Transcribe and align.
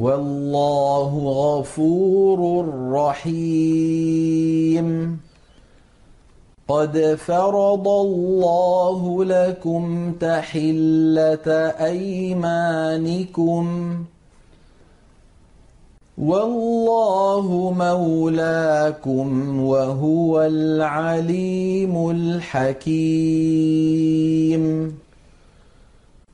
والله 0.00 1.10
غفور 1.24 2.68
رحيم. 2.92 4.88
قد 6.68 7.18
فرض 7.26 7.88
الله 7.88 9.24
لكم 9.24 10.12
تحلة 10.20 11.46
أيمانكم. 11.80 13.64
والله 16.18 17.74
مولاكم 17.78 19.60
وهو 19.60 20.42
العليم 20.42 22.10
الحكيم. 22.10 23.00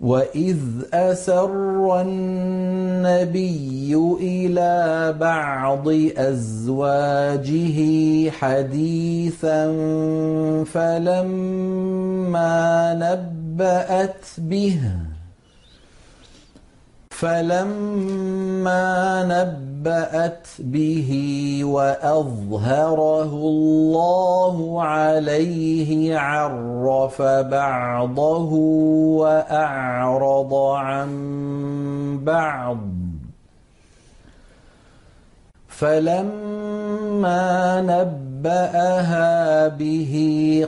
وإذ 0.00 0.58
أسر 0.94 2.00
النبي 2.00 3.94
إلى 4.20 5.14
بعض 5.20 5.88
أزواجه 6.16 7.80
حديثا 8.30 9.66
فلما 10.64 12.54
نبأت 12.94 14.24
به 14.38 14.80
فلما 17.20 18.84
نبأت 19.24 20.46
به 20.58 21.10
وأظهره 21.64 23.32
الله 23.32 24.82
عليه 24.82 26.18
عرف 26.18 27.22
بعضه 27.22 28.52
وأعرض 29.20 30.54
عن 30.54 31.10
بعض. 32.24 32.78
فلما 35.68 37.40
نبأها 37.80 39.68
به 39.68 40.14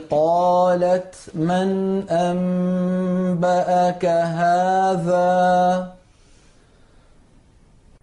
قالت 0.09 1.15
من 1.35 1.99
أنبأك 2.09 4.05
هذا؟ 4.05 5.92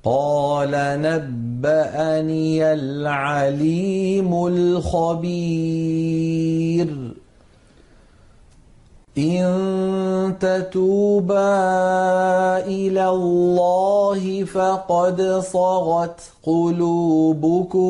قال 0.05 0.71
نبأني 1.03 2.73
العليم 2.73 4.47
الخبير. 4.47 5.21
إن 9.19 10.35
تتوبا 10.41 11.39
إلى 12.59 13.09
الله 13.09 14.45
فقد 14.45 15.23
صغت 15.53 16.21
قلوبكما. 16.43 17.81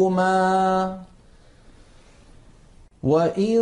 وإن 3.02 3.60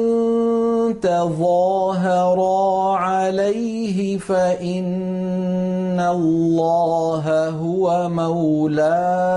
تظاهرا 1.03 2.97
عليه 2.97 4.19
فإن 4.19 6.01
الله 6.01 7.49
هو 7.49 8.09
مولاه 8.09 9.29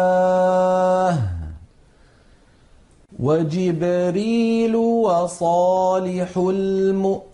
وجبريل 3.19 4.75
وصالح 4.75 6.37
المؤمنين 6.37 7.31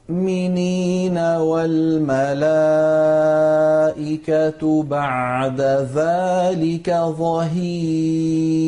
والملائكة 1.17 2.23
بعد 4.84 5.61
ذلك 5.95 6.89
ظهير 7.19 8.67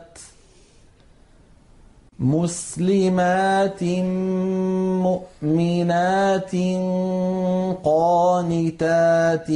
مسلمات 2.21 3.81
مؤمنات 5.01 6.51
قانتات 7.83 9.49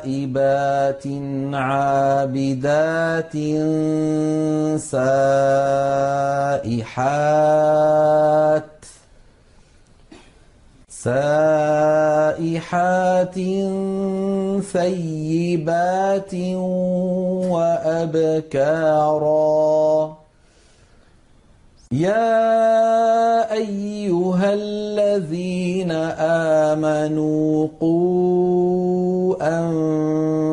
تائبات 0.00 1.04
عابدات 1.54 3.36
سائحات 4.80 5.84
سائحات 10.88 11.89
ثيبات 14.72 16.34
وأبكارا. 17.50 20.16
يا 21.92 23.52
أيها 23.52 24.54
الذين 24.54 25.90
آمنوا 26.70 27.68
قوا 27.80 29.36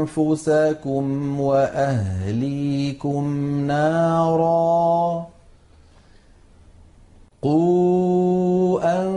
أنفسكم 0.08 1.04
وأهليكم 1.42 3.24
نارا. 3.68 5.26
قوا 7.42 8.80
أنفسكم 8.84 9.17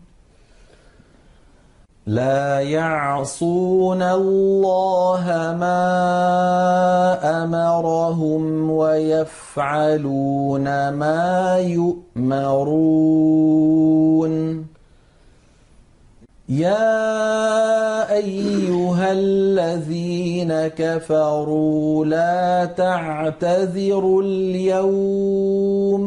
لا 2.11 2.59
يعصون 2.59 4.01
الله 4.01 5.23
ما 5.59 5.87
أمرهم 7.43 8.71
ويفعلون 8.71 10.67
ما 10.89 11.57
يؤمرون. 11.59 12.71
يا 16.49 18.11
أيها 18.13 19.11
الذين 19.11 20.67
كفروا 20.67 22.05
لا 22.05 22.65
تعتذروا 22.65 24.21
اليوم. 24.23 26.05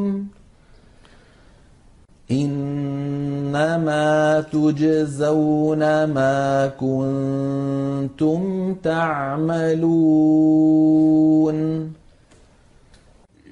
إنما 3.54 4.44
تجزون 4.52 6.04
ما 6.04 6.66
كنتم 6.80 8.74
تعملون. 8.74 9.84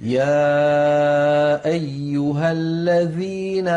يا 0.02 1.66
أيها 1.66 2.52
الذين 2.52 3.68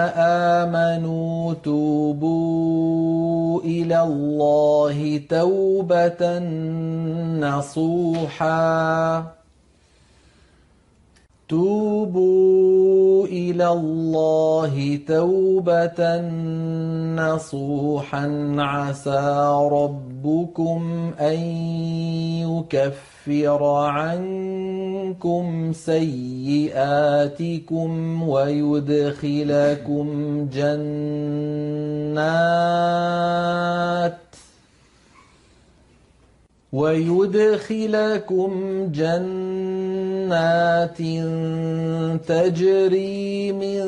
آمنوا 0.62 1.54
توبوا 1.64 3.62
إلى 3.62 4.04
الله 4.04 5.22
توبة 5.30 6.40
نصوحا. 7.40 9.35
توبوا 11.50 13.26
إلى 13.26 13.68
الله 13.68 15.00
توبة 15.08 16.22
نصوحا 17.16 18.56
عسى 18.58 19.52
ربكم 19.72 21.12
أن 21.20 21.40
يكفر 22.42 23.64
عنكم 23.64 25.44
سيئاتكم 25.74 27.10
ويدخلكم 28.30 30.08
جنات 30.54 32.06
ويدخلكم 36.76 38.52
جنات 38.92 40.28
تجري 42.28 43.52
من 43.52 43.86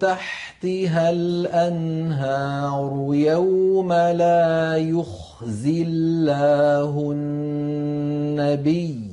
تحتها 0.00 1.10
الأنهار. 1.10 3.08
يوم 3.12 3.92
لا 3.92 4.76
يخزي 4.76 5.82
الله 5.82 7.12
النبي 7.12 9.07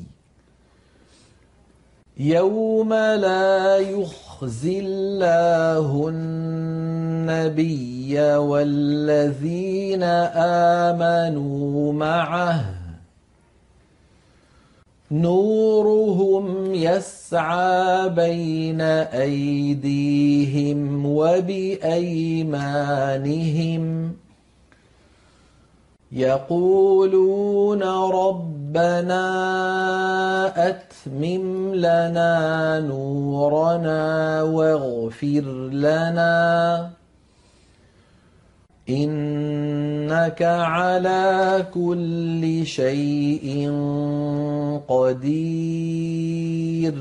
يوم 2.17 2.93
لا 2.93 3.77
يخزي 3.77 4.79
الله 4.79 6.09
النبي 6.09 7.55
والذين 8.21 10.03
آمنوا 10.93 11.93
معه 11.93 12.65
نورهم 15.11 16.75
يسعى 16.75 18.09
بين 18.09 18.81
أيديهم 19.21 21.05
وبأيمانهم 21.05 22.55
يقولون 26.11 27.83
ربنا 27.83 29.25
أتمم 31.05 31.75
لنا 31.75 32.79
نورنا 32.79 34.41
واغفر 34.41 35.69
لنا. 35.69 36.89
إنك 38.89 40.41
على 40.41 41.65
كل 41.73 42.65
شيء 42.65 43.71
قدير. 44.87 46.95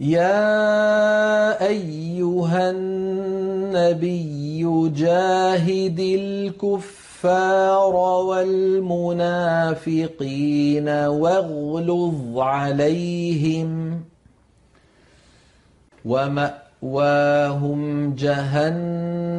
يا 0.00 1.66
أيها 1.66 2.70
النبي 2.70 4.90
جاهد 4.96 6.00
الكفار 7.24 7.96
والمنافقين 8.28 8.88
واغلظ 10.88 12.38
عليهم 12.38 14.00
ومأواهم 16.04 17.80
جهنم 18.14 19.36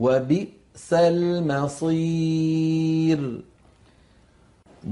وبئس 0.00 0.92
المصير. 0.92 2.40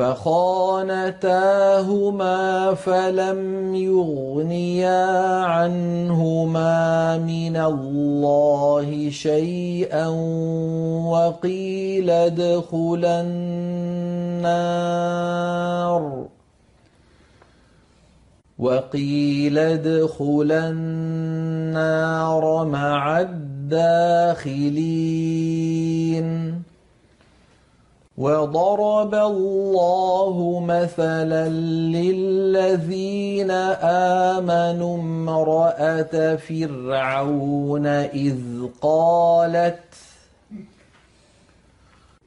فخانتاهما 0.00 1.24
فلم 2.74 3.74
يغنيا 3.74 5.06
عنهما 5.44 7.18
من 7.18 7.56
الله 7.56 9.10
شيئا 9.10 10.08
وقيل 11.06 12.10
ادخلا 12.10 13.20
النار. 14.40 14.80
وقيل 18.58 19.58
ادخلا 19.58 20.68
النار 20.68 22.64
مع 22.64 23.20
الداخلين. 23.20 24.60
وضرب 28.20 29.14
الله 29.14 30.60
مثلا 30.68 31.48
للذين 31.96 33.50
آمنوا 34.30 34.96
امرأة 34.96 36.36
فرعون 36.36 37.86
إذ 37.86 38.36
قالت 38.82 39.80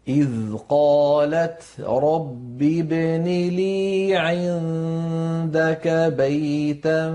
إذ 0.07 0.29
قالت 0.69 1.63
رب 1.79 2.61
ابن 2.61 3.23
لي 3.23 4.15
عندك 4.15 5.87
بيتا 6.17 7.11